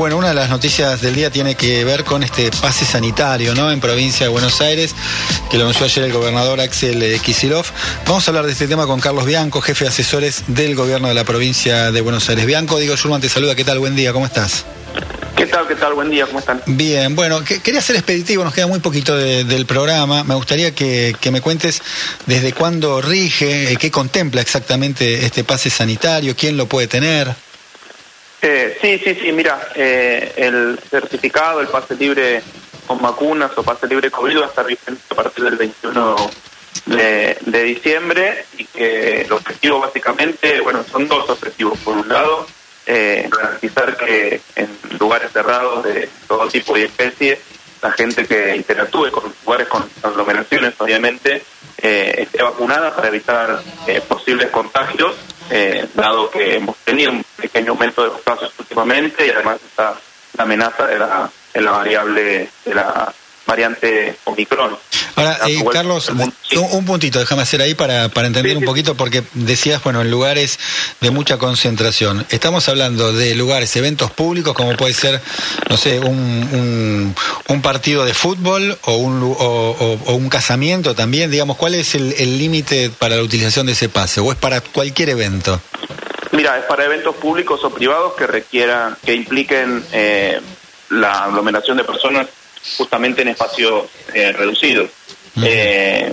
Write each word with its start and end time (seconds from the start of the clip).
Bueno, 0.00 0.16
una 0.16 0.28
de 0.28 0.34
las 0.34 0.48
noticias 0.48 1.00
del 1.00 1.16
día 1.16 1.28
tiene 1.28 1.56
que 1.56 1.84
ver 1.84 2.04
con 2.04 2.22
este 2.22 2.52
pase 2.52 2.84
sanitario, 2.84 3.52
¿no? 3.56 3.72
En 3.72 3.80
provincia 3.80 4.26
de 4.26 4.30
Buenos 4.30 4.60
Aires, 4.60 4.94
que 5.50 5.56
lo 5.56 5.64
anunció 5.64 5.86
ayer 5.86 6.04
el 6.04 6.12
gobernador 6.12 6.60
Axel 6.60 7.02
eh, 7.02 7.18
Kisilov. 7.18 7.66
Vamos 8.06 8.24
a 8.24 8.30
hablar 8.30 8.46
de 8.46 8.52
este 8.52 8.68
tema 8.68 8.86
con 8.86 9.00
Carlos 9.00 9.26
Bianco, 9.26 9.60
jefe 9.60 9.86
de 9.86 9.88
asesores 9.88 10.44
del 10.46 10.76
gobierno 10.76 11.08
de 11.08 11.14
la 11.14 11.24
provincia 11.24 11.90
de 11.90 12.00
Buenos 12.00 12.28
Aires. 12.28 12.46
Bianco, 12.46 12.78
Diego 12.78 12.94
Schurman 12.94 13.20
te 13.20 13.28
saluda, 13.28 13.56
¿qué 13.56 13.64
tal? 13.64 13.80
Buen 13.80 13.96
día, 13.96 14.12
¿cómo 14.12 14.26
estás? 14.26 14.64
¿Qué 15.36 15.46
tal? 15.46 15.66
¿Qué 15.66 15.74
tal? 15.74 15.94
Buen 15.94 16.10
día, 16.10 16.26
¿cómo 16.26 16.38
están? 16.38 16.62
Bien, 16.66 17.16
bueno, 17.16 17.42
quería 17.42 17.80
ser 17.80 17.96
expeditivo, 17.96 18.44
nos 18.44 18.54
queda 18.54 18.68
muy 18.68 18.78
poquito 18.78 19.16
del 19.16 19.66
programa. 19.66 20.22
Me 20.22 20.36
gustaría 20.36 20.72
que, 20.76 21.16
me 21.32 21.40
cuentes 21.40 21.82
desde 22.26 22.52
cuándo 22.52 23.00
rige, 23.02 23.72
eh, 23.72 23.76
qué 23.76 23.90
contempla 23.90 24.42
exactamente 24.42 25.26
este 25.26 25.42
pase 25.42 25.70
sanitario, 25.70 26.36
quién 26.36 26.56
lo 26.56 26.66
puede 26.66 26.86
tener. 26.86 27.47
Eh, 28.40 28.78
sí, 28.80 29.00
sí, 29.02 29.14
sí, 29.20 29.32
mira, 29.32 29.68
eh, 29.74 30.32
el 30.36 30.78
certificado, 30.88 31.60
el 31.60 31.66
pase 31.68 31.96
libre 31.96 32.42
con 32.86 33.00
vacunas 33.02 33.50
o 33.56 33.62
pase 33.64 33.88
libre 33.88 34.10
COVID 34.10 34.40
va 34.40 34.44
a 34.46 34.48
estar 34.48 34.66
vigente 34.66 35.02
a 35.10 35.14
partir 35.14 35.44
del 35.44 35.56
21 35.56 36.16
de, 36.86 37.62
diciembre 37.64 38.46
y 38.56 38.64
que 38.64 39.22
el 39.22 39.32
objetivo 39.32 39.80
básicamente, 39.80 40.60
bueno, 40.60 40.84
son 40.84 41.08
dos 41.08 41.28
objetivos. 41.28 41.78
Por 41.80 41.96
un 41.96 42.08
lado, 42.08 42.46
eh, 42.86 43.28
garantizar 43.30 43.96
que 43.96 44.40
en 44.54 44.68
lugares 45.00 45.32
cerrados 45.32 45.82
de 45.84 46.08
todo 46.28 46.46
tipo 46.48 46.78
y 46.78 46.82
especie, 46.82 47.40
la 47.82 47.90
gente 47.90 48.24
que 48.24 48.54
interactúe 48.54 49.10
con 49.10 49.34
lugares 49.44 49.66
con 49.66 49.84
aglomeraciones, 50.02 50.74
obviamente, 50.78 51.42
eh, 51.78 52.14
esté 52.18 52.42
vacunada 52.42 52.94
para 52.94 53.08
evitar 53.08 53.60
posibles 54.08 54.48
contagios 54.50 55.16
eh, 55.50 55.86
dado 55.94 56.30
que 56.30 56.56
hemos 56.56 56.76
tenido 56.78 57.12
un 57.12 57.24
pequeño 57.36 57.72
aumento 57.72 58.02
de 58.02 58.08
los 58.08 58.20
casos 58.22 58.52
últimamente 58.58 59.26
y 59.26 59.30
además 59.30 59.60
está 59.64 59.94
la 60.36 60.44
amenaza 60.44 60.86
de 60.86 60.98
la, 60.98 61.30
de 61.54 61.60
la 61.60 61.70
variable 61.70 62.48
de 62.64 62.74
la 62.74 63.12
variante 63.48 64.14
Omicron. 64.24 64.76
Ahora, 65.16 65.38
eh, 65.48 65.64
Carlos, 65.72 66.10
un, 66.10 66.84
puntito, 66.84 67.18
déjame 67.18 67.42
hacer 67.42 67.62
ahí 67.62 67.74
para, 67.74 68.10
para 68.10 68.26
entender 68.26 68.56
un 68.56 68.64
poquito, 68.64 68.94
porque 68.94 69.24
decías, 69.32 69.82
bueno, 69.82 70.02
en 70.02 70.10
lugares 70.10 70.58
de 71.00 71.10
mucha 71.10 71.38
concentración. 71.38 72.26
Estamos 72.30 72.68
hablando 72.68 73.12
de 73.12 73.34
lugares, 73.34 73.74
eventos 73.74 74.10
públicos, 74.10 74.54
como 74.54 74.76
puede 74.76 74.92
ser, 74.92 75.20
no 75.70 75.76
sé, 75.76 75.98
un, 75.98 77.14
un, 77.48 77.62
partido 77.62 78.04
de 78.04 78.14
fútbol 78.14 78.78
o 78.84 78.96
un, 78.96 79.34
o, 79.38 80.14
un 80.14 80.28
casamiento 80.28 80.94
también. 80.94 81.30
Digamos, 81.30 81.56
¿cuál 81.56 81.74
es 81.74 81.94
el 81.94 82.38
límite 82.38 82.90
para 82.90 83.16
la 83.16 83.22
utilización 83.22 83.66
de 83.66 83.72
ese 83.72 83.88
pase? 83.88 84.20
¿O 84.20 84.30
es 84.30 84.38
para 84.38 84.60
cualquier 84.60 85.08
evento? 85.08 85.60
Mira, 86.32 86.58
es 86.58 86.66
para 86.66 86.84
eventos 86.84 87.16
públicos 87.16 87.64
o 87.64 87.70
privados 87.70 88.12
que 88.14 88.26
requieran, 88.26 88.96
que 89.04 89.14
impliquen 89.14 89.82
eh, 89.92 90.40
la 90.90 91.24
aglomeración 91.24 91.76
de 91.78 91.84
personas 91.84 92.26
justamente 92.76 93.22
en 93.22 93.28
espacios 93.28 93.84
eh, 94.12 94.32
reducidos. 94.32 94.90
Eh, 95.42 96.12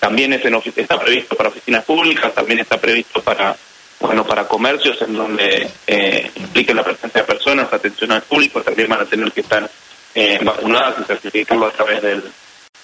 también 0.00 0.32
es 0.32 0.44
en, 0.44 0.62
está 0.76 1.00
previsto 1.00 1.36
para 1.36 1.48
oficinas 1.48 1.84
públicas, 1.84 2.34
también 2.34 2.60
está 2.60 2.80
previsto 2.80 3.22
para 3.22 3.56
bueno 3.98 4.26
para 4.26 4.46
comercios 4.46 5.00
en 5.02 5.14
donde 5.14 5.68
eh, 5.86 6.30
implique 6.36 6.74
la 6.74 6.84
presencia 6.84 7.22
de 7.22 7.26
personas, 7.26 7.72
atención 7.72 8.12
al 8.12 8.22
público, 8.22 8.62
también 8.62 8.88
van 8.88 9.00
a 9.00 9.06
tener 9.06 9.32
que 9.32 9.40
estar 9.40 9.68
eh, 10.14 10.38
vacunadas 10.42 10.96
y 11.00 11.04
certificarlo 11.04 11.66
a 11.66 11.72
través 11.72 12.02
del, 12.02 12.22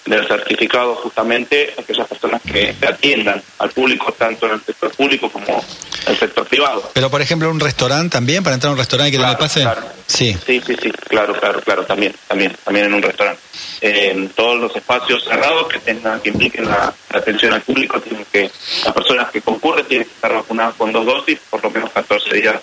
del 0.05 0.27
certificado 0.27 0.95
justamente 0.95 1.73
aquellas 1.77 2.07
personas 2.07 2.41
que 2.41 2.75
atiendan 2.85 3.41
al 3.59 3.69
público, 3.69 4.11
tanto 4.13 4.47
en 4.47 4.53
el 4.53 4.61
sector 4.61 4.91
público 4.95 5.29
como 5.29 5.63
el 6.07 6.17
sector 6.17 6.45
privado. 6.45 6.91
Pero, 6.93 7.09
por 7.09 7.21
ejemplo, 7.21 7.49
un 7.49 7.59
restaurante 7.59 8.13
también, 8.13 8.43
para 8.43 8.55
entrar 8.55 8.69
a 8.69 8.73
un 8.73 8.77
restaurante 8.77 9.11
que 9.11 9.17
claro, 9.17 9.33
no 9.33 9.39
pase. 9.39 9.65
Sí. 10.05 10.35
sí, 10.45 10.61
sí, 10.65 10.75
sí, 10.81 10.91
claro, 10.91 11.33
claro, 11.33 11.61
claro, 11.61 11.85
también, 11.85 12.13
también, 12.27 12.55
también 12.63 12.87
en 12.87 12.93
un 12.93 13.01
restaurante. 13.01 13.41
En 13.81 14.29
todos 14.29 14.59
los 14.59 14.75
espacios 14.75 15.23
cerrados 15.23 15.67
que 15.67 15.79
tengan, 15.79 16.19
que 16.19 16.29
impliquen 16.29 16.65
la, 16.65 16.93
atención 17.09 17.53
al 17.53 17.61
público, 17.61 17.99
tienen 18.01 18.25
que, 18.31 18.51
las 18.83 18.93
personas 18.93 19.31
que 19.31 19.41
concurren 19.41 19.85
tienen 19.85 20.07
que 20.07 20.13
estar 20.13 20.33
vacunadas 20.33 20.75
con 20.75 20.91
dos 20.91 21.05
dosis, 21.05 21.39
por 21.49 21.63
lo 21.63 21.69
menos 21.69 21.91
14 21.91 22.35
días 22.35 22.61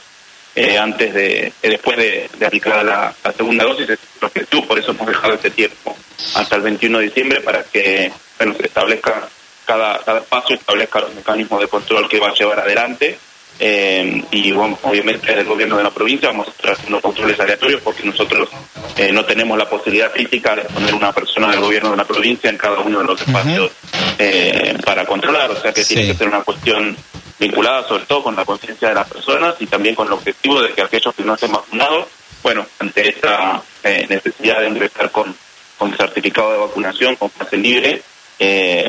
eh, 0.54 0.76
antes 0.78 1.14
de, 1.14 1.46
eh, 1.46 1.52
después 1.62 1.96
de, 1.96 2.28
aplicar 2.44 2.84
la, 2.84 3.14
segunda 3.36 3.64
dosis, 3.64 3.88
es 3.88 3.98
el 4.20 4.26
objetivo, 4.26 4.66
por 4.66 4.78
eso 4.78 4.90
hemos 4.90 5.06
dejado 5.06 5.34
este 5.34 5.50
tiempo 5.50 5.96
hasta 6.34 6.56
el 6.56 6.62
21 6.62 6.98
de 6.98 7.04
diciembre 7.04 7.41
para 7.41 7.64
que 7.64 8.12
bueno, 8.38 8.54
se 8.54 8.66
establezca, 8.66 9.28
cada, 9.66 9.98
cada 9.98 10.20
espacio 10.20 10.56
establezca 10.56 11.00
los 11.00 11.14
mecanismos 11.14 11.60
de 11.60 11.69
control 11.69 12.08
que 12.08 12.19
va 12.19 12.28
a 12.28 12.34
llevar 12.34 12.60
adelante. 12.60 13.19
Eh, 13.62 14.25
y 14.30 14.53
bueno, 14.53 14.78
obviamente 14.84 15.26
desde 15.26 15.42
el 15.42 15.47
gobierno 15.47 15.76
de 15.76 15.82
la 15.82 15.91
provincia 15.91 16.30
vamos 16.30 16.48
a 16.48 16.50
estar 16.50 16.70
haciendo 16.72 16.98
controles 17.03 17.38
aleatorios 17.38 17.82
porque 17.82 18.03
nosotros 18.04 18.48
eh, 18.97 19.12
no 19.12 19.26
tenemos 19.26 19.59
la 19.59 19.69
posibilidad 19.69 20.10
física 20.12 20.56
de 20.56 20.62
poner 20.62 20.94
una 20.94 21.12
persona 21.12 21.50
del 21.50 21.60
gobierno 21.60 21.91
de 21.91 21.98
la 21.98 22.06
provincia 22.06 22.48
en 22.48 22.56
cada 22.56 22.78
uno 22.78 23.00
de 23.00 23.04
los 23.04 23.20
espacios 23.20 23.70
eh, 24.19 24.78
para 24.82 25.04
controlar, 25.04 25.50
o 25.50 25.60
sea 25.60 25.75
que 25.75 25.84
tiene 25.84 26.06
que 26.06 26.14
ser 26.14 26.28
una 26.28 26.42
cuestión 26.42 26.97
vinculada 27.38 27.86
sobre 27.86 28.04
todo 28.06 28.22
con 28.22 28.34
la 28.34 28.47
conciencia 28.47 28.88
de 28.88 28.94
las 28.94 29.10
personas 29.10 29.54
y 29.60 29.66
también 29.66 29.94
con 29.94 30.06
el 30.06 30.14
objetivo 30.14 30.62
de 30.62 30.72
que 30.72 30.80
aquellos 30.80 31.14
que 31.14 31.22
no 31.22 31.34
estén 31.34 31.53
vacunados, 31.53 32.06
bueno, 32.42 32.64
ante 32.78 33.10
esta 33.10 33.62
necesidad 34.09 34.60
de 34.60 34.69
ingresar 34.69 35.10
con 35.10 35.34
con 35.80 35.96
certificado 35.96 36.52
de 36.52 36.58
vacunación, 36.58 37.16
con 37.16 37.30
pase 37.30 37.56
libre, 37.56 38.02
eh, 38.38 38.86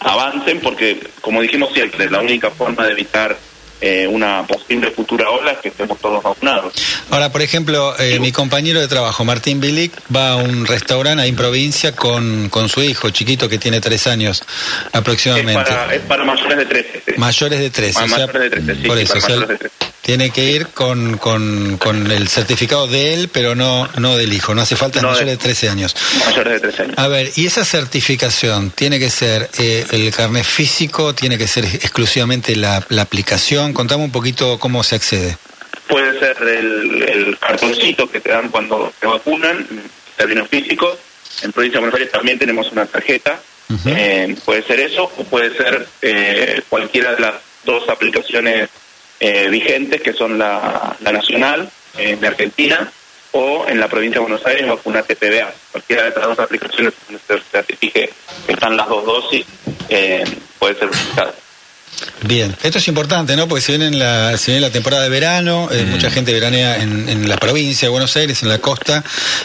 avancen 0.00 0.58
porque, 0.58 0.98
como 1.20 1.40
dijimos 1.40 1.72
siempre, 1.72 2.10
la 2.10 2.20
única 2.20 2.50
forma 2.50 2.84
de 2.86 2.90
evitar 2.90 3.38
eh, 3.80 4.08
una 4.08 4.44
posible 4.44 4.90
futura 4.90 5.30
ola 5.30 5.52
es 5.52 5.58
que 5.58 5.68
estemos 5.68 6.00
todos 6.00 6.20
vacunados. 6.20 6.74
Ahora, 7.10 7.30
por 7.30 7.40
ejemplo, 7.40 7.94
eh, 8.00 8.18
mi 8.18 8.32
compañero 8.32 8.80
de 8.80 8.88
trabajo, 8.88 9.24
Martín 9.24 9.60
Bilic, 9.60 9.92
va 10.14 10.32
a 10.32 10.36
un 10.36 10.66
restaurante 10.66 11.22
ahí 11.22 11.28
en 11.28 11.36
provincia 11.36 11.94
con, 11.94 12.48
con 12.48 12.68
su 12.68 12.82
hijo 12.82 13.10
chiquito 13.10 13.48
que 13.48 13.58
tiene 13.58 13.80
tres 13.80 14.08
años 14.08 14.42
aproximadamente. 14.92 15.70
Es 15.92 16.00
para, 16.00 16.24
mayores 16.24 16.58
de 16.58 16.66
13. 16.66 17.14
Mayores 17.16 17.60
de 17.60 17.70
13. 17.70 18.06
mayores 18.08 18.42
de 18.42 18.50
13, 18.50 18.74
sí, 18.74 18.88
por 18.88 18.98
eso, 18.98 19.18
tiene 20.02 20.30
que 20.30 20.44
ir 20.44 20.66
con, 20.68 21.16
con, 21.16 21.78
con, 21.78 22.10
el 22.10 22.28
certificado 22.28 22.88
de 22.88 23.14
él, 23.14 23.30
pero 23.32 23.54
no, 23.54 23.88
no 23.98 24.16
del 24.16 24.32
hijo. 24.32 24.54
No 24.54 24.60
hace 24.60 24.74
falta 24.74 25.00
no 25.00 25.08
mayores 25.08 25.30
de 25.30 25.36
13 25.36 25.68
años. 25.68 25.96
Mayores 26.26 26.54
de 26.54 26.60
13 26.60 26.82
años. 26.82 26.98
A 26.98 27.08
ver, 27.08 27.30
¿y 27.36 27.46
esa 27.46 27.64
certificación 27.64 28.70
tiene 28.72 28.98
que 28.98 29.10
ser 29.10 29.48
eh, 29.58 29.86
el 29.92 30.12
carnet 30.12 30.44
físico? 30.44 31.14
¿Tiene 31.14 31.38
que 31.38 31.46
ser 31.46 31.64
exclusivamente 31.64 32.56
la, 32.56 32.84
la, 32.88 33.02
aplicación? 33.02 33.72
Contame 33.72 34.02
un 34.02 34.10
poquito 34.10 34.58
cómo 34.58 34.82
se 34.82 34.96
accede. 34.96 35.36
Puede 35.86 36.18
ser 36.18 36.36
el, 36.42 37.02
el 37.02 37.38
cartoncito 37.38 38.10
que 38.10 38.20
te 38.20 38.30
dan 38.30 38.48
cuando 38.48 38.92
te 38.98 39.06
vacunan, 39.06 39.66
términos 40.16 40.48
físicos. 40.48 40.98
En 41.42 41.52
Provincia 41.52 41.78
de 41.78 41.80
Buenos 41.80 41.98
Aires 41.98 42.12
también 42.12 42.38
tenemos 42.38 42.70
una 42.72 42.86
tarjeta. 42.86 43.40
eh, 43.86 44.36
puede 44.44 44.62
ser 44.64 44.80
eso 44.80 45.04
o 45.16 45.24
puede 45.24 45.56
ser 45.56 45.86
eh, 46.02 46.60
cualquiera 46.68 47.14
de 47.14 47.20
las 47.20 47.34
dos 47.64 47.88
aplicaciones 47.88 48.68
eh, 49.24 49.48
vigentes, 49.48 50.02
que 50.02 50.12
son 50.12 50.36
la, 50.36 50.96
nacional 51.00 51.70
eh, 51.96 52.16
de 52.20 52.26
Argentina 52.26 52.90
o 53.30 53.64
en 53.68 53.78
la 53.78 53.86
provincia 53.86 54.20
de 54.20 54.26
Buenos 54.26 54.44
Aires 54.44 54.66
vacuna 54.66 55.04
TPBA. 55.04 55.48
Cualquiera 55.70 56.02
de 56.02 56.08
estas 56.08 56.24
dos 56.24 56.38
aplicaciones 56.40 56.92
donde 57.06 57.22
se 57.24 57.38
certifique 57.48 58.10
que 58.44 58.52
están 58.52 58.76
las 58.76 58.88
dos 58.88 59.06
dosis 59.06 59.46
eh, 59.88 60.24
puede 60.58 60.74
ser 60.74 60.88
utilizada. 60.88 61.32
Bien, 62.24 62.56
esto 62.62 62.78
es 62.78 62.88
importante, 62.88 63.36
¿no? 63.36 63.48
Porque 63.48 63.62
se 63.62 63.76
viene 63.76 63.96
la, 63.96 64.36
se 64.38 64.52
viene 64.52 64.66
la 64.66 64.72
temporada 64.72 65.02
de 65.02 65.08
verano, 65.08 65.68
eh, 65.70 65.84
mm. 65.84 65.90
mucha 65.90 66.10
gente 66.10 66.32
veranea 66.32 66.76
en, 66.76 67.08
en, 67.08 67.28
la 67.28 67.36
provincia 67.36 67.86
de 67.86 67.90
Buenos 67.90 68.16
Aires, 68.16 68.42
en 68.42 68.48
la 68.48 68.58
costa, 68.58 69.02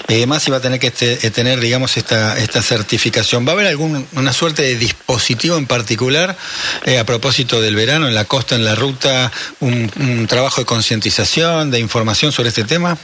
y 0.08 0.16
además 0.16 0.47
iba 0.47 0.57
a 0.57 0.62
tener 0.62 0.80
que 0.80 0.88
este, 0.88 1.25
eh, 1.25 1.31
tener, 1.31 1.59
digamos, 1.59 1.97
esta, 1.97 2.38
esta 2.38 2.62
certificación. 2.62 3.46
¿Va 3.47 3.52
a 3.52 3.53
haber 3.53 3.68
alguna 3.68 4.34
suerte 4.34 4.63
de 4.63 4.75
dispositivo 4.75 5.57
en 5.57 5.66
particular 5.66 6.38
eh, 6.86 7.00
a 7.00 7.06
propósito 7.06 7.62
del 7.62 7.75
verano, 7.75 8.07
en 8.07 8.16
la 8.16 8.25
costa, 8.25 8.56
en 8.56 8.63
la 8.63 8.75
ruta, 8.75 9.31
un, 9.59 9.91
un 10.00 10.28
trabajo 10.28 10.62
de 10.62 10.66
concientización, 10.66 11.72
de 11.72 11.80
información 11.80 12.31
sobre 12.31 12.50
este 12.50 12.63
tema? 12.63 12.97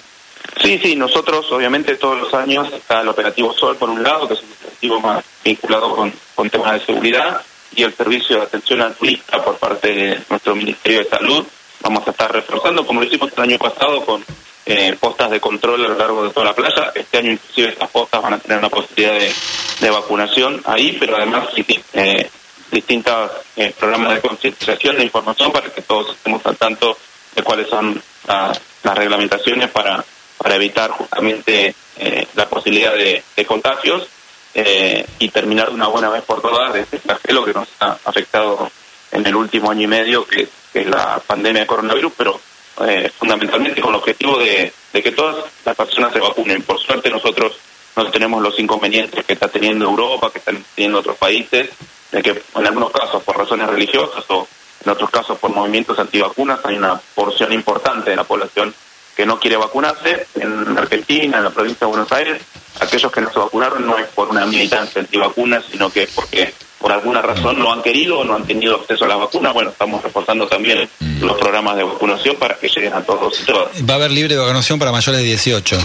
Sí, 0.61 0.79
sí, 0.83 0.95
nosotros 0.95 1.51
obviamente 1.51 1.95
todos 1.95 2.19
los 2.19 2.33
años 2.33 2.71
está 2.71 3.01
el 3.01 3.07
operativo 3.07 3.53
Sol 3.53 3.75
por 3.77 3.89
un 3.89 4.03
lado, 4.03 4.27
que 4.27 4.35
es 4.35 4.41
un 4.41 4.51
operativo 4.51 4.99
más 4.99 5.23
vinculado 5.43 5.95
con, 5.95 6.13
con 6.35 6.49
temas 6.49 6.73
de 6.73 6.85
seguridad, 6.85 7.41
y 7.75 7.83
el 7.83 7.93
servicio 7.93 8.37
de 8.37 8.43
atención 8.43 8.81
al 8.81 8.95
turista 8.95 9.43
por 9.43 9.57
parte 9.57 9.93
de 9.93 10.21
nuestro 10.29 10.55
Ministerio 10.55 10.99
de 10.99 11.09
Salud. 11.09 11.45
Vamos 11.81 12.07
a 12.07 12.11
estar 12.11 12.31
reforzando, 12.31 12.85
como 12.85 13.01
lo 13.01 13.07
hicimos 13.07 13.31
el 13.35 13.43
año 13.43 13.57
pasado, 13.57 14.05
con 14.05 14.23
eh, 14.65 14.95
postas 14.99 15.31
de 15.31 15.39
control 15.39 15.85
a 15.85 15.89
lo 15.89 15.97
largo 15.97 16.23
de 16.23 16.29
toda 16.31 16.45
la 16.47 16.55
playa. 16.55 16.91
Este 16.95 17.17
año 17.17 17.31
inclusive 17.31 17.69
estas 17.69 17.89
postas 17.89 18.21
van 18.21 18.33
a 18.33 18.39
tener 18.39 18.59
una 18.59 18.69
posibilidad 18.69 19.13
de, 19.13 19.89
vacunación 19.89 20.61
ahí, 20.65 20.95
pero 20.97 21.17
además 21.17 21.49
eh, 21.57 22.29
distintos 22.71 23.31
eh, 23.57 23.73
programas 23.77 24.15
de 24.15 24.21
concientización, 24.21 24.95
de 24.95 25.03
información 25.03 25.51
para 25.51 25.69
que 25.69 25.81
todos 25.81 26.15
estemos 26.15 26.43
al 26.45 26.55
tanto 26.55 26.97
de 27.35 27.43
cuáles 27.43 27.67
son 27.67 28.01
las 28.25 28.97
reglamentaciones 28.97 29.69
para, 29.71 30.03
para 30.37 30.55
evitar 30.55 30.91
justamente 30.91 31.75
eh, 31.97 32.27
la 32.35 32.47
posibilidad 32.47 32.93
de 32.95 33.45
contagios 33.45 34.07
eh, 34.53 35.05
y 35.19 35.29
terminar 35.29 35.69
de 35.69 35.75
una 35.75 35.87
buena 35.87 36.09
vez 36.09 36.23
por 36.23 36.41
todas 36.41 36.73
de 36.73 36.81
este 36.81 36.99
flagelo 36.99 37.45
que 37.45 37.53
nos 37.53 37.67
ha 37.79 37.97
afectado 38.05 38.69
en 39.11 39.25
el 39.25 39.35
último 39.35 39.71
año 39.71 39.83
y 39.83 39.87
medio, 39.87 40.25
que, 40.25 40.47
es 40.73 40.87
la 40.87 41.19
pandemia 41.19 41.61
de 41.61 41.67
coronavirus, 41.67 42.13
pero 42.17 42.39
eh, 42.87 43.11
fundamentalmente 43.15 43.79
con 43.79 43.91
el 43.91 43.99
objetivo 43.99 44.39
de, 44.39 44.73
de 44.91 45.03
que 45.03 45.11
todas 45.11 45.45
las 45.63 45.75
personas 45.75 46.11
se 46.11 46.19
vacunen. 46.19 46.63
Por 46.63 46.79
suerte 46.79 47.11
nosotros 47.11 47.55
no 47.95 48.09
tenemos 48.09 48.41
los 48.41 48.59
inconvenientes 48.59 49.23
que 49.23 49.33
está 49.33 49.47
teniendo 49.49 49.85
Europa, 49.85 50.31
que 50.31 50.39
están 50.39 50.63
teniendo 50.75 50.99
otros 50.99 51.17
países, 51.17 51.69
de 52.11 52.21
que 52.23 52.29
en 52.31 52.67
algunos 52.67 52.91
casos 52.91 53.21
por 53.23 53.37
razones 53.37 53.67
religiosas 53.67 54.23
o 54.29 54.47
en 54.83 54.91
otros 54.91 55.09
casos 55.09 55.37
por 55.37 55.51
movimientos 55.51 55.97
antivacunas 55.99 56.59
hay 56.63 56.75
una 56.75 56.99
porción 57.15 57.53
importante 57.53 58.09
de 58.09 58.15
la 58.15 58.23
población 58.23 58.73
que 59.15 59.25
no 59.25 59.39
quiere 59.39 59.57
vacunarse. 59.57 60.27
En 60.35 60.77
Argentina, 60.77 61.37
en 61.37 61.43
la 61.43 61.49
provincia 61.51 61.85
de 61.85 61.91
Buenos 61.91 62.11
Aires, 62.11 62.41
aquellos 62.79 63.11
que 63.11 63.21
no 63.21 63.31
se 63.31 63.39
vacunaron 63.39 63.85
no 63.85 63.97
es 63.97 64.07
por 64.07 64.29
una 64.29 64.45
militancia 64.45 65.01
antivacuna, 65.01 65.61
sino 65.69 65.89
que 65.89 66.03
es 66.03 66.09
porque 66.11 66.53
por 66.79 66.91
alguna 66.91 67.21
razón 67.21 67.59
no 67.59 67.71
han 67.71 67.81
querido 67.81 68.19
o 68.19 68.23
no 68.23 68.35
han 68.35 68.45
tenido 68.45 68.75
acceso 68.75 69.05
a 69.05 69.07
la 69.07 69.15
vacuna. 69.15 69.51
Bueno, 69.51 69.69
estamos 69.69 70.03
reforzando 70.03 70.47
también 70.47 70.89
mm. 70.99 71.23
los 71.23 71.37
programas 71.37 71.77
de 71.77 71.83
vacunación 71.83 72.35
para 72.35 72.55
que 72.55 72.67
lleguen 72.67 72.93
a 72.93 73.01
todos 73.01 73.39
y 73.41 73.45
todas. 73.45 73.89
¿Va 73.89 73.93
a 73.93 73.97
haber 73.97 74.11
libre 74.11 74.35
vacunación 74.35 74.79
para 74.79 74.91
mayores 74.91 75.21
de 75.21 75.27
18? 75.27 75.77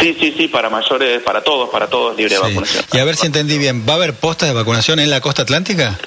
Sí, 0.00 0.16
sí, 0.18 0.34
sí, 0.36 0.48
para 0.48 0.68
mayores, 0.68 1.22
para 1.22 1.42
todos, 1.42 1.70
para 1.70 1.86
todos 1.86 2.16
libre 2.16 2.34
de 2.34 2.40
vacunación. 2.40 2.84
Y 2.92 2.98
a 2.98 3.04
ver 3.04 3.16
si 3.16 3.26
entendí 3.26 3.58
bien, 3.58 3.86
¿va 3.88 3.92
a 3.92 3.96
haber 3.96 4.14
postas 4.14 4.48
de 4.48 4.54
vacunación 4.54 4.98
en 4.98 5.08
la 5.08 5.20
costa 5.20 5.42
atlántica? 5.42 5.98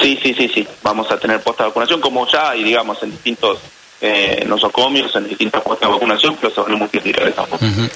Sí, 0.00 0.18
sí, 0.22 0.34
sí, 0.34 0.50
sí, 0.52 0.66
vamos 0.82 1.10
a 1.10 1.18
tener 1.18 1.40
postas 1.42 1.66
de 1.66 1.68
vacunación 1.68 2.00
como 2.00 2.26
ya 2.30 2.50
hay, 2.50 2.64
digamos, 2.64 3.02
en 3.02 3.10
distintos 3.10 3.58
eh, 4.02 4.44
nosocomios, 4.46 5.14
en 5.14 5.28
distintas 5.28 5.62
puestas 5.62 5.88
de 5.88 5.94
vacunación, 5.94 6.36
pero 6.40 6.52
se 6.52 6.60
van 6.60 6.72
a 6.72 6.76
multiplicar 6.76 7.28
esa 7.28 7.46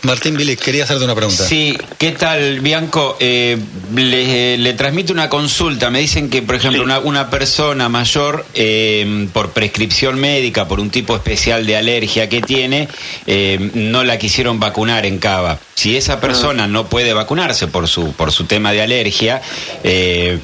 Martín 0.02 0.36
Vili, 0.36 0.56
quería 0.56 0.84
hacerte 0.84 1.04
una 1.04 1.16
pregunta. 1.16 1.44
Sí, 1.44 1.76
¿qué 1.98 2.12
tal, 2.12 2.60
Bianco? 2.60 3.16
Eh, 3.18 3.58
le, 3.92 4.56
le, 4.56 4.72
transmito 4.74 5.12
una 5.12 5.28
consulta. 5.28 5.90
Me 5.90 5.98
dicen 5.98 6.30
que, 6.30 6.42
por 6.42 6.54
ejemplo, 6.54 6.84
una, 6.84 7.00
una, 7.00 7.28
persona 7.28 7.88
mayor, 7.88 8.46
eh, 8.54 9.28
por 9.32 9.50
prescripción 9.50 10.20
médica, 10.20 10.68
por 10.68 10.78
un 10.78 10.90
tipo 10.90 11.16
especial 11.16 11.66
de 11.66 11.76
alergia 11.76 12.28
que 12.28 12.40
tiene, 12.40 12.88
eh, 13.26 13.70
no 13.74 14.04
la 14.04 14.16
quisieron 14.16 14.60
vacunar 14.60 15.06
en 15.06 15.18
Cava. 15.18 15.58
Si 15.74 15.96
esa 15.96 16.20
persona 16.20 16.64
ah. 16.64 16.68
no 16.68 16.86
puede 16.86 17.12
vacunarse 17.14 17.66
por 17.66 17.88
su, 17.88 18.12
por 18.12 18.30
su 18.30 18.44
tema 18.44 18.72
de 18.72 18.82
alergia, 18.82 19.42
eh, 19.82 20.38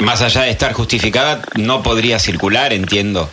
más 0.00 0.22
allá 0.22 0.42
de 0.42 0.50
estar 0.50 0.72
justificada, 0.72 1.42
no 1.56 1.82
podría 1.82 2.18
circular, 2.18 2.72
entiendo. 2.72 3.28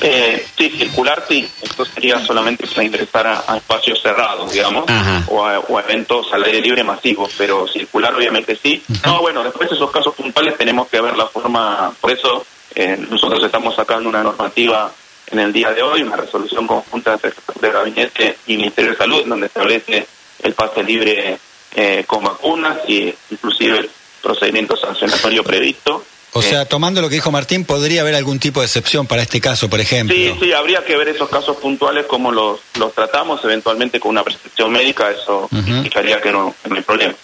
Eh, 0.00 0.46
sí, 0.56 0.70
circular 0.70 1.24
sí. 1.28 1.48
Esto 1.62 1.84
sería 1.84 2.24
solamente 2.24 2.66
para 2.66 2.84
ingresar 2.84 3.26
a, 3.26 3.56
espacios 3.56 4.00
cerrados, 4.00 4.52
digamos, 4.52 4.84
o 5.28 5.44
a, 5.44 5.80
eventos 5.80 6.32
al 6.32 6.44
aire 6.44 6.60
libre 6.60 6.84
masivos, 6.84 7.32
pero 7.36 7.66
circular 7.66 8.14
obviamente 8.14 8.56
sí. 8.56 8.82
No, 9.04 9.20
bueno, 9.20 9.42
después 9.44 9.68
de 9.68 9.76
esos 9.76 9.90
casos 9.90 10.14
puntuales 10.14 10.56
tenemos 10.56 10.88
que 10.88 11.00
ver 11.00 11.16
la 11.16 11.26
forma, 11.26 11.92
por 12.00 12.10
eso 12.10 12.46
eh, 12.74 12.96
nosotros 13.10 13.42
estamos 13.44 13.74
sacando 13.74 14.08
una 14.08 14.22
normativa 14.22 14.92
en 15.28 15.38
el 15.38 15.52
día 15.52 15.72
de 15.72 15.82
hoy, 15.82 16.02
una 16.02 16.16
resolución 16.16 16.66
conjunta 16.66 17.18
de 17.60 17.70
Gabinete 17.70 18.38
y 18.46 18.56
Ministerio 18.56 18.92
de 18.92 18.96
Salud, 18.96 19.24
donde 19.26 19.46
establece 19.46 20.06
el 20.42 20.54
pase 20.54 20.82
libre 20.82 21.38
eh, 21.74 22.04
con 22.06 22.22
vacunas 22.22 22.78
y 22.88 23.12
inclusive 23.30 23.78
el 23.78 23.90
procedimiento 24.22 24.76
sancionatorio 24.76 25.42
previsto 25.42 26.04
o 26.36 26.42
sea, 26.42 26.64
tomando 26.66 27.00
lo 27.00 27.08
que 27.08 27.16
dijo 27.16 27.30
Martín, 27.30 27.64
¿podría 27.64 28.02
haber 28.02 28.14
algún 28.14 28.38
tipo 28.38 28.60
de 28.60 28.66
excepción 28.66 29.06
para 29.06 29.22
este 29.22 29.40
caso, 29.40 29.70
por 29.70 29.80
ejemplo? 29.80 30.14
Sí, 30.14 30.34
sí, 30.40 30.52
habría 30.52 30.84
que 30.84 30.96
ver 30.96 31.08
esos 31.08 31.28
casos 31.28 31.56
puntuales, 31.56 32.06
cómo 32.06 32.30
los, 32.30 32.60
los 32.78 32.92
tratamos, 32.92 33.42
eventualmente 33.44 33.98
con 33.98 34.10
una 34.10 34.22
prescripción 34.22 34.70
médica, 34.72 35.10
eso 35.10 35.48
indicaría 35.52 36.20
que 36.20 36.30
no, 36.30 36.54
hay 36.70 36.82
problema. 36.82 37.14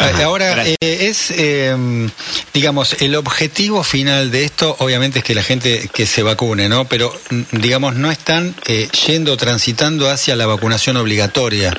Ah, 0.00 0.10
ahora, 0.24 0.66
eh, 0.66 0.76
es, 0.80 1.30
em, 1.30 2.10
digamos, 2.52 3.00
el 3.00 3.14
objetivo 3.14 3.82
final 3.82 4.30
de 4.30 4.44
esto, 4.44 4.76
obviamente, 4.80 5.20
es 5.20 5.24
que 5.24 5.34
la 5.34 5.42
gente 5.42 5.88
que 5.92 6.06
se 6.06 6.22
vacune, 6.22 6.68
¿no? 6.68 6.84
Pero, 6.86 7.12
digamos, 7.52 7.94
no 7.94 8.10
están 8.10 8.54
eh, 8.66 8.88
yendo, 9.06 9.36
transitando 9.36 10.10
hacia 10.10 10.36
la 10.36 10.46
vacunación 10.46 10.96
obligatoria. 10.96 11.72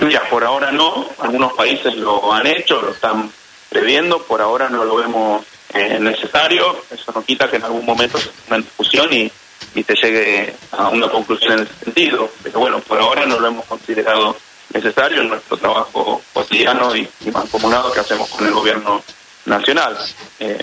Mira, 0.00 0.22
por 0.30 0.44
ahora 0.44 0.72
no, 0.72 1.06
algunos 1.20 1.52
países 1.54 1.94
lo 1.96 2.32
han 2.32 2.46
hecho, 2.46 2.80
lo 2.80 2.92
están 2.92 3.30
previendo, 3.68 4.22
por 4.22 4.40
ahora 4.40 4.68
no 4.68 4.84
lo 4.84 4.96
vemos 4.96 5.44
es 5.76 6.00
necesario, 6.00 6.84
eso 6.90 7.12
no 7.14 7.24
quita 7.24 7.50
que 7.50 7.56
en 7.56 7.64
algún 7.64 7.84
momento 7.84 8.18
se 8.18 8.30
una 8.48 8.58
discusión 8.58 9.12
y, 9.12 9.30
y 9.74 9.84
te 9.84 9.94
llegue 9.94 10.54
a 10.72 10.88
una 10.88 11.08
conclusión 11.08 11.52
en 11.54 11.60
ese 11.60 11.84
sentido. 11.84 12.30
Pero 12.42 12.60
bueno, 12.60 12.80
por 12.80 12.98
ahora 12.98 13.26
no 13.26 13.38
lo 13.38 13.48
hemos 13.48 13.64
considerado 13.66 14.36
necesario 14.72 15.22
en 15.22 15.28
nuestro 15.28 15.56
trabajo 15.56 16.22
cotidiano 16.32 16.94
y, 16.94 17.08
mancomunado 17.32 17.92
que 17.92 18.00
hacemos 18.00 18.28
con 18.30 18.46
el 18.46 18.52
gobierno 18.52 19.02
nacional. 19.46 19.96
Eh, 20.40 20.62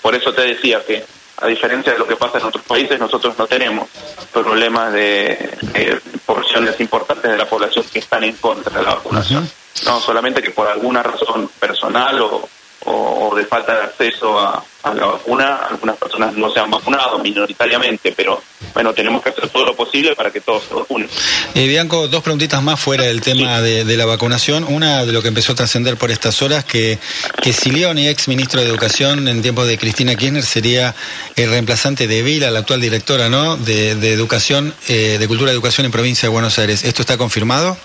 por 0.00 0.14
eso 0.14 0.32
te 0.32 0.42
decía 0.42 0.84
que, 0.84 1.04
a 1.38 1.46
diferencia 1.46 1.92
de 1.92 1.98
lo 1.98 2.06
que 2.06 2.16
pasa 2.16 2.38
en 2.38 2.44
otros 2.44 2.64
países, 2.64 2.98
nosotros 2.98 3.36
no 3.38 3.46
tenemos 3.46 3.88
problemas 4.32 4.92
de, 4.92 5.98
porciones 6.26 6.78
importantes 6.80 7.30
de 7.30 7.38
la 7.38 7.48
población 7.48 7.84
que 7.90 8.00
están 8.00 8.24
en 8.24 8.36
contra 8.36 8.78
de 8.78 8.84
la 8.84 8.94
vacunación. 8.94 9.50
No, 9.86 10.00
solamente 10.00 10.42
que 10.42 10.50
por 10.50 10.68
alguna 10.68 11.02
razón 11.02 11.48
personal 11.58 12.20
o, 12.20 12.48
o, 12.84 13.34
de 13.36 13.44
falta 13.44 13.74
de 13.74 13.82
acceso 13.82 14.38
a, 14.38 14.64
la 14.82 15.04
vacuna, 15.04 15.56
algunas 15.68 15.96
personas 15.98 16.34
no 16.34 16.50
se 16.50 16.58
han 16.58 16.70
vacunado 16.70 17.18
minoritariamente, 17.18 18.12
pero 18.16 18.42
bueno, 18.72 18.94
tenemos 18.94 19.22
que 19.22 19.28
hacer 19.28 19.46
todo 19.50 19.66
lo 19.66 19.76
posible 19.76 20.16
para 20.16 20.30
que 20.30 20.40
todos 20.40 20.64
se 20.64 20.74
vacunen. 20.74 21.06
Eh, 21.54 21.66
Bianco, 21.66 22.08
dos 22.08 22.22
preguntitas 22.22 22.62
más 22.62 22.80
fuera 22.80 23.04
del 23.04 23.20
tema 23.20 23.60
de, 23.60 23.84
la 23.84 24.06
vacunación. 24.06 24.64
Una 24.64 25.04
de 25.04 25.12
lo 25.12 25.20
que 25.20 25.28
empezó 25.28 25.52
a 25.52 25.56
trascender 25.56 25.98
por 25.98 26.10
estas 26.10 26.40
horas, 26.40 26.64
que, 26.64 26.98
que 27.42 27.52
Silioni, 27.52 28.08
ex 28.08 28.26
ministro 28.26 28.62
de 28.62 28.68
Educación 28.68 29.28
en 29.28 29.42
tiempos 29.42 29.68
de 29.68 29.76
Cristina 29.76 30.14
Kirchner, 30.14 30.42
sería 30.42 30.94
el 31.36 31.50
reemplazante 31.50 32.06
de 32.06 32.22
Vila, 32.22 32.50
la 32.50 32.60
actual 32.60 32.80
directora 32.80 33.28
¿no? 33.28 33.58
de, 33.58 33.90
Educación, 34.12 34.74
eh, 34.88 35.18
de 35.20 35.28
Cultura 35.28 35.50
y 35.50 35.54
Educación 35.54 35.84
en 35.84 35.92
Provincia 35.92 36.26
de 36.26 36.32
Buenos 36.32 36.58
Aires. 36.58 36.84
¿Esto 36.84 37.02
está 37.02 37.18
confirmado? 37.18 37.76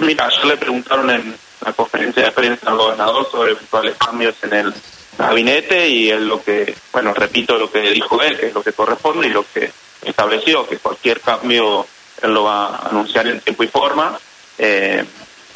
Mira, 0.00 0.28
yo 0.28 0.48
le 0.48 0.56
preguntaron 0.58 1.10
en 1.10 1.45
la 1.66 1.72
conferencia 1.72 2.22
de 2.22 2.30
prensa 2.30 2.70
al 2.70 2.78
gobernador 2.78 3.28
sobre 3.28 3.50
eventuales 3.50 3.96
cambios 3.96 4.36
en 4.44 4.52
el 4.52 4.74
gabinete 5.18 5.88
y 5.88 6.10
él 6.10 6.28
lo 6.28 6.40
que, 6.42 6.76
bueno, 6.92 7.12
repito 7.12 7.58
lo 7.58 7.70
que 7.70 7.80
dijo 7.90 8.22
él, 8.22 8.38
que 8.38 8.46
es 8.46 8.54
lo 8.54 8.62
que 8.62 8.72
corresponde 8.72 9.26
y 9.26 9.30
lo 9.30 9.44
que 9.52 9.72
estableció, 10.02 10.66
que 10.68 10.78
cualquier 10.78 11.20
cambio 11.20 11.84
él 12.22 12.32
lo 12.32 12.44
va 12.44 12.66
a 12.66 12.88
anunciar 12.88 13.26
en 13.26 13.40
tiempo 13.40 13.64
y 13.64 13.66
forma. 13.66 14.16
Eh, 14.58 15.04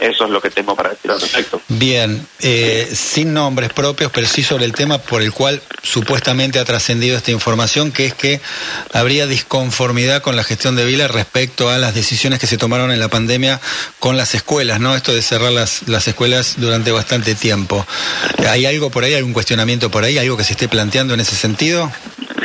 eso 0.00 0.24
es 0.24 0.30
lo 0.30 0.40
que 0.40 0.50
tengo 0.50 0.74
para 0.74 0.90
decir 0.90 1.10
al 1.10 1.20
respecto. 1.20 1.60
Bien, 1.68 2.26
eh, 2.40 2.88
sin 2.92 3.34
nombres 3.34 3.72
propios, 3.72 4.10
pero 4.10 4.26
sí 4.26 4.42
sobre 4.42 4.64
el 4.64 4.72
tema 4.72 4.98
por 4.98 5.20
el 5.20 5.32
cual 5.32 5.60
supuestamente 5.82 6.58
ha 6.58 6.64
trascendido 6.64 7.16
esta 7.16 7.30
información, 7.30 7.92
que 7.92 8.06
es 8.06 8.14
que 8.14 8.40
habría 8.92 9.26
disconformidad 9.26 10.22
con 10.22 10.36
la 10.36 10.44
gestión 10.44 10.74
de 10.74 10.86
Vila 10.86 11.06
respecto 11.08 11.68
a 11.68 11.78
las 11.78 11.94
decisiones 11.94 12.38
que 12.38 12.46
se 12.46 12.56
tomaron 12.56 12.90
en 12.90 12.98
la 12.98 13.08
pandemia 13.08 13.60
con 13.98 14.16
las 14.16 14.34
escuelas, 14.34 14.80
¿no? 14.80 14.94
Esto 14.96 15.12
de 15.12 15.20
cerrar 15.20 15.52
las, 15.52 15.86
las 15.86 16.08
escuelas 16.08 16.54
durante 16.56 16.92
bastante 16.92 17.34
tiempo. 17.34 17.86
¿Hay 18.48 18.64
algo 18.64 18.90
por 18.90 19.04
ahí, 19.04 19.14
algún 19.14 19.34
cuestionamiento 19.34 19.90
por 19.90 20.04
ahí, 20.04 20.16
algo 20.16 20.36
que 20.36 20.44
se 20.44 20.52
esté 20.52 20.68
planteando 20.68 21.12
en 21.12 21.20
ese 21.20 21.36
sentido? 21.36 21.92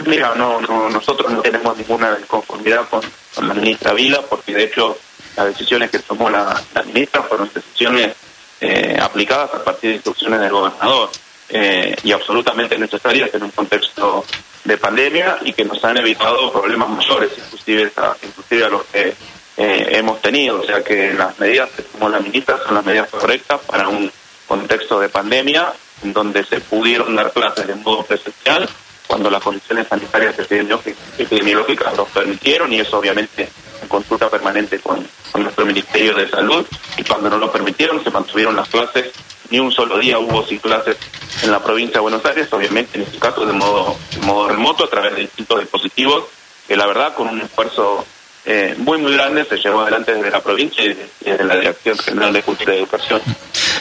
Mira, 0.05 0.35
no, 0.35 0.59
no 0.62 0.89
nosotros 0.89 1.31
no 1.31 1.41
tenemos 1.41 1.77
ninguna 1.77 2.15
disconformidad 2.15 2.88
con, 2.89 3.01
con 3.33 3.47
la 3.47 3.53
ministra 3.53 3.93
Vila, 3.93 4.21
porque 4.29 4.53
de 4.53 4.65
hecho 4.65 4.97
las 5.35 5.47
decisiones 5.47 5.89
que 5.89 5.99
tomó 5.99 6.29
la, 6.29 6.61
ministra 6.85 7.23
fueron 7.23 7.49
decisiones 7.53 8.15
eh, 8.61 8.97
aplicadas 8.99 9.53
a 9.53 9.63
partir 9.63 9.89
de 9.89 9.95
instrucciones 9.95 10.39
del 10.39 10.51
gobernador 10.51 11.09
eh, 11.49 11.95
y 12.03 12.11
absolutamente 12.11 12.77
necesarias 12.77 13.33
en 13.33 13.43
un 13.43 13.51
contexto 13.51 14.25
de 14.63 14.77
pandemia 14.77 15.37
y 15.41 15.53
que 15.53 15.63
nos 15.63 15.83
han 15.83 15.97
evitado 15.97 16.51
problemas 16.51 16.89
mayores, 16.89 17.31
inclusive 17.37 17.91
a, 17.97 18.15
inclusive 18.23 18.65
a 18.65 18.69
los 18.69 18.83
que 18.85 19.13
eh, 19.57 19.87
hemos 19.91 20.21
tenido. 20.21 20.61
O 20.61 20.65
sea 20.65 20.83
que 20.83 21.13
las 21.13 21.37
medidas 21.39 21.69
que 21.71 21.83
tomó 21.83 22.09
la 22.09 22.19
ministra 22.19 22.57
son 22.65 22.75
las 22.75 22.85
medidas 22.85 23.09
correctas 23.09 23.61
para 23.67 23.87
un 23.87 24.11
contexto 24.47 24.99
de 24.99 25.09
pandemia 25.09 25.71
en 26.03 26.13
donde 26.13 26.43
se 26.45 26.59
pudieron 26.61 27.15
dar 27.15 27.31
clases 27.31 27.67
de 27.67 27.75
modo 27.75 28.03
presencial 28.03 28.67
cuando 29.07 29.29
las 29.29 29.41
condiciones 29.41 29.87
sanitarias 29.87 30.35
epidemiológicas 30.39 31.95
lo 31.95 32.05
permitieron 32.05 32.73
y 32.73 32.79
eso 32.79 32.97
obviamente 32.97 33.43
en 33.43 33.64
consulta 33.87 34.29
permanente 34.29 34.79
con, 34.79 35.05
nuestro 35.35 35.65
Ministerio 35.65 36.13
de 36.15 36.29
Salud 36.29 36.65
y 36.97 37.03
cuando 37.03 37.29
no 37.29 37.37
lo 37.37 37.51
permitieron 37.51 38.01
se 38.01 38.09
mantuvieron 38.09 38.55
las 38.55 38.69
clases, 38.69 39.11
ni 39.49 39.59
un 39.59 39.71
solo 39.71 39.97
día 39.97 40.17
hubo 40.17 40.45
sin 40.45 40.59
clases 40.59 40.97
en 41.43 41.51
la 41.51 41.61
provincia 41.61 41.95
de 41.95 41.99
Buenos 41.99 42.25
Aires, 42.25 42.47
obviamente 42.51 42.97
en 42.97 43.03
este 43.03 43.19
caso 43.19 43.45
de 43.45 43.51
modo, 43.51 43.97
de 44.11 44.25
modo 44.25 44.47
remoto 44.47 44.85
a 44.85 44.89
través 44.89 45.13
de 45.15 45.21
distintos 45.21 45.59
dispositivos 45.59 46.23
que 46.67 46.77
la 46.77 46.87
verdad 46.87 47.15
con 47.15 47.27
un 47.27 47.41
esfuerzo 47.41 48.05
eh, 48.45 48.75
muy 48.77 48.99
muy 48.99 49.13
grande 49.13 49.43
se 49.45 49.57
llevó 49.57 49.81
adelante 49.81 50.13
desde 50.13 50.29
la 50.29 50.41
provincia 50.41 50.83
y 50.83 50.95
desde 51.19 51.43
la 51.43 51.55
Dirección 51.55 51.97
General 51.97 52.31
de 52.31 52.43
Cultura 52.43 52.75
y 52.75 52.77
Educación. 52.77 53.21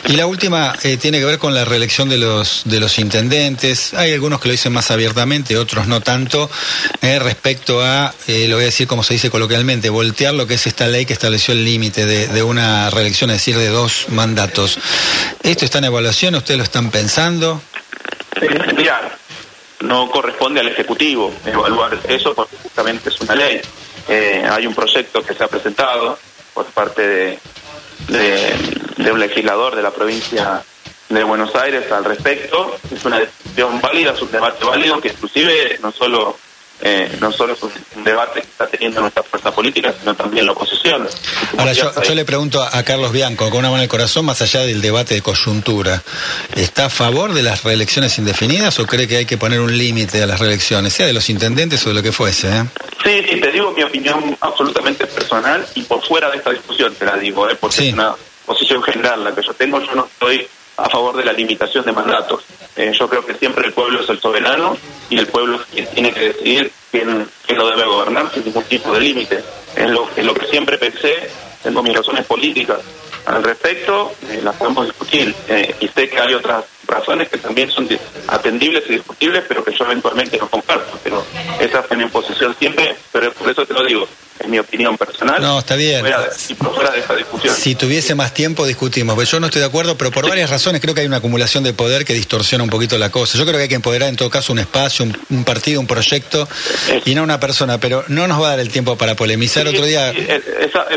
Y 0.06 0.16
la 0.16 0.26
última 0.26 0.74
eh, 0.82 0.96
tiene 0.96 1.18
que 1.18 1.24
ver 1.24 1.38
con 1.38 1.54
la 1.54 1.64
reelección 1.64 2.08
de 2.08 2.18
los 2.18 2.62
de 2.64 2.80
los 2.80 2.98
intendentes. 2.98 3.94
Hay 3.94 4.12
algunos 4.12 4.40
que 4.40 4.48
lo 4.48 4.52
dicen 4.52 4.72
más 4.72 4.90
abiertamente, 4.90 5.56
otros 5.58 5.86
no 5.86 6.00
tanto, 6.00 6.50
eh, 7.02 7.18
respecto 7.18 7.82
a, 7.82 8.14
lo 8.26 8.56
voy 8.56 8.62
a 8.62 8.66
decir 8.66 8.86
como 8.86 9.02
se 9.02 9.14
dice 9.14 9.30
coloquialmente, 9.30 9.90
voltear 9.90 10.34
lo 10.34 10.46
que 10.46 10.54
es 10.54 10.66
esta 10.66 10.86
ley 10.86 11.04
que 11.04 11.12
estableció 11.12 11.52
el 11.52 11.64
límite 11.64 12.06
de, 12.06 12.28
de, 12.28 12.42
una 12.42 12.90
reelección, 12.90 13.30
es 13.30 13.36
decir, 13.36 13.56
de 13.56 13.68
dos 13.68 14.06
mandatos. 14.10 14.78
¿Esto 15.42 15.64
está 15.64 15.78
en 15.78 15.84
evaluación? 15.84 16.34
¿Ustedes 16.34 16.58
lo 16.58 16.64
están 16.64 16.90
pensando? 16.90 17.60
Mira, 18.76 19.16
no 19.80 20.10
corresponde 20.10 20.60
al 20.60 20.68
Ejecutivo 20.68 21.32
evaluar 21.44 21.98
eso 22.08 22.34
porque 22.34 22.56
justamente 22.62 23.10
es 23.10 23.20
una 23.20 23.34
ley. 23.34 23.60
Eh, 24.08 24.46
hay 24.48 24.66
un 24.66 24.74
proyecto 24.74 25.22
que 25.22 25.34
se 25.34 25.44
ha 25.44 25.48
presentado 25.48 26.18
por 26.52 26.66
parte 26.66 27.02
de, 27.02 27.38
de, 28.08 29.12
un 29.12 29.20
legislador 29.20 29.74
de 29.74 29.82
la 29.82 29.90
provincia 29.90 30.62
de 31.08 31.24
Buenos 31.24 31.54
Aires 31.54 31.90
al 31.90 32.04
respecto. 32.04 32.76
Es 32.94 33.04
una 33.04 33.20
decisión 33.20 33.80
válida, 33.80 34.12
es 34.12 34.22
un 34.22 34.30
debate 34.30 34.64
válido 34.64 35.00
que 35.00 35.08
inclusive 35.08 35.78
no 35.82 35.92
solo 35.92 36.36
eh, 36.80 37.16
no 37.20 37.30
solo 37.32 37.54
es 37.54 37.62
un 37.62 38.04
debate 38.04 38.40
que 38.40 38.46
está 38.46 38.66
teniendo 38.66 39.00
nuestra 39.00 39.22
fuerza 39.22 39.52
política, 39.52 39.94
sino 39.98 40.14
también 40.14 40.44
la 40.44 40.52
oposición. 40.52 41.08
Ahora, 41.56 41.72
yo, 41.72 42.14
le 42.14 42.24
pregunto 42.24 42.62
a, 42.62 42.82
Carlos 42.82 43.12
Bianco, 43.12 43.48
con 43.48 43.60
una 43.60 43.68
mano 43.68 43.78
en 43.78 43.84
el 43.84 43.88
corazón, 43.88 44.24
más 44.24 44.42
allá 44.42 44.60
del 44.60 44.82
debate 44.82 45.14
de 45.14 45.22
coyuntura, 45.22 46.02
¿está 46.56 46.86
a 46.86 46.90
favor 46.90 47.32
de 47.32 47.42
las 47.42 47.62
reelecciones 47.62 48.18
indefinidas 48.18 48.78
o 48.80 48.86
cree 48.86 49.06
que 49.06 49.18
hay 49.18 49.26
que 49.26 49.38
poner 49.38 49.60
un 49.60 49.76
límite 49.76 50.22
a 50.22 50.26
las 50.26 50.40
reelecciones, 50.40 50.92
sea 50.92 51.06
de 51.06 51.12
los 51.12 51.30
intendentes 51.30 51.86
o 51.86 51.90
de 51.90 51.94
lo 51.94 52.02
que 52.02 52.12
fuese? 52.12 52.48
Eh? 52.48 52.64
Sí, 53.04 53.22
sí, 53.28 53.40
te 53.40 53.52
digo 53.52 53.72
mi 53.72 53.82
opinión 53.82 54.36
absolutamente 54.40 55.06
personal 55.06 55.66
y 55.74 55.82
por 55.82 56.02
fuera 56.02 56.30
de 56.30 56.38
esta 56.38 56.50
discusión 56.50 56.94
te 56.94 57.04
la 57.04 57.16
digo, 57.16 57.48
¿eh? 57.48 57.56
porque 57.60 57.88
es 57.88 57.92
una 57.92 58.14
posición 58.46 58.82
general 58.82 59.22
la 59.22 59.34
que 59.34 59.42
yo 59.42 59.52
tengo, 59.52 59.80
yo 59.80 59.94
no 59.94 60.06
estoy 60.06 60.46
a 60.76 60.88
favor 60.88 61.16
de 61.16 61.24
la 61.24 61.32
limitación 61.32 61.84
de 61.84 61.92
mandatos. 61.92 62.44
Eh, 62.76 62.92
yo 62.98 63.08
creo 63.08 63.24
que 63.24 63.34
siempre 63.34 63.66
el 63.66 63.72
pueblo 63.72 64.00
es 64.00 64.08
el 64.08 64.20
soberano 64.20 64.76
y 65.10 65.18
el 65.18 65.26
pueblo 65.26 65.56
es 65.56 65.62
quien 65.66 65.86
tiene 65.88 66.12
que 66.12 66.20
decidir 66.20 66.72
quién, 66.90 67.28
quién 67.46 67.58
lo 67.58 67.68
debe 67.68 67.84
gobernar 67.84 68.32
sin 68.32 68.44
ningún 68.44 68.64
tipo 68.64 68.92
de 68.92 69.00
límite. 69.00 69.44
Es 69.76 69.90
lo, 69.90 70.08
es 70.16 70.24
lo 70.24 70.34
que 70.34 70.46
siempre 70.46 70.78
pensé, 70.78 71.30
tengo 71.62 71.82
mis 71.82 71.94
razones 71.94 72.24
políticas 72.24 72.80
al 73.26 73.42
respecto, 73.42 74.12
eh, 74.28 74.40
las 74.42 74.56
podemos 74.56 74.86
discutir. 74.86 75.34
Eh, 75.48 75.74
y 75.80 75.88
sé 75.88 76.08
que 76.08 76.20
hay 76.20 76.34
otras 76.34 76.64
razones 76.86 77.28
que 77.28 77.38
también 77.38 77.70
son 77.70 77.88
atendibles 78.28 78.84
y 78.88 78.94
discutibles, 78.94 79.44
pero 79.48 79.64
que 79.64 79.72
yo 79.72 79.84
eventualmente 79.84 80.38
no 80.38 80.48
comparto. 80.48 80.98
Pero 81.02 81.24
esa 81.60 81.82
fue 81.82 81.96
mi 81.96 82.06
posición 82.06 82.54
siempre, 82.58 82.94
pero 83.12 83.32
por 83.32 83.50
eso 83.50 83.66
te 83.66 83.74
lo 83.74 83.84
digo 83.84 84.08
es 84.38 84.48
mi 84.48 84.58
opinión 84.58 84.96
personal. 84.98 85.40
No, 85.40 85.58
está 85.58 85.76
bien. 85.76 86.04
y 86.48 86.54
por 86.54 86.74
fuera 86.74 86.90
de 86.90 87.00
esta 87.00 87.14
discusión. 87.14 87.54
Si 87.54 87.74
tuviese 87.74 88.14
más 88.14 88.34
tiempo 88.34 88.66
discutimos. 88.66 89.14
Pues 89.14 89.30
yo 89.30 89.40
no 89.40 89.46
estoy 89.46 89.60
de 89.60 89.66
acuerdo, 89.66 89.96
pero 89.96 90.10
por 90.10 90.28
varias 90.28 90.50
razones 90.50 90.80
creo 90.80 90.94
que 90.94 91.02
hay 91.02 91.06
una 91.06 91.18
acumulación 91.18 91.62
de 91.64 91.72
poder 91.72 92.04
que 92.04 92.14
distorsiona 92.14 92.64
un 92.64 92.70
poquito 92.70 92.98
la 92.98 93.10
cosa. 93.10 93.38
Yo 93.38 93.44
creo 93.44 93.56
que 93.56 93.62
hay 93.62 93.68
que 93.68 93.74
empoderar 93.76 94.08
en 94.08 94.16
todo 94.16 94.30
caso 94.30 94.52
un 94.52 94.58
espacio, 94.58 95.06
un, 95.30 95.44
partido, 95.44 95.80
un 95.80 95.86
proyecto 95.86 96.48
y 97.04 97.14
no 97.14 97.22
una 97.22 97.38
persona, 97.38 97.78
pero 97.78 98.04
no 98.08 98.26
nos 98.26 98.40
va 98.40 98.48
a 98.48 98.50
dar 98.50 98.60
el 98.60 98.70
tiempo 98.70 98.96
para 98.96 99.14
polemizar 99.14 99.66
otro 99.66 99.84
día. 99.84 100.12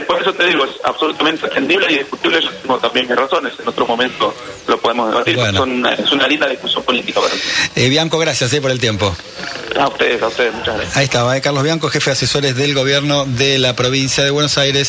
por 0.07 0.21
eso 0.21 0.33
te 0.33 0.47
digo, 0.47 0.65
es 0.65 0.71
absolutamente 0.83 1.45
entendible 1.45 1.87
y 1.91 1.97
discutible. 1.99 2.41
Yo 2.41 2.49
tengo 2.51 2.79
también 2.79 3.07
mis 3.07 3.15
razones. 3.15 3.53
En 3.59 3.67
otro 3.67 3.85
momento 3.85 4.33
lo 4.67 4.79
podemos 4.79 5.09
debatir. 5.11 5.37
es 5.37 6.11
una 6.11 6.27
linda 6.27 6.47
discusión 6.47 6.83
política 6.83 7.21
para 7.21 7.33
eh, 7.75 7.89
Bianco, 7.89 8.17
gracias 8.17 8.53
eh, 8.53 8.61
por 8.61 8.71
el 8.71 8.79
tiempo. 8.79 9.15
A 9.79 9.87
ustedes, 9.87 10.21
a 10.21 10.27
ustedes, 10.27 10.53
muchas 10.53 10.75
gracias. 10.75 10.97
Ahí 10.97 11.05
estaba, 11.05 11.37
eh, 11.37 11.41
Carlos 11.41 11.63
Bianco, 11.63 11.89
jefe 11.89 12.09
de 12.09 12.13
asesores 12.13 12.55
del 12.55 12.73
gobierno 12.73 13.26
de 13.35 13.59
la 13.59 13.75
provincia 13.75 14.23
de 14.23 14.31
Buenos 14.31 14.57
Aires. 14.57 14.87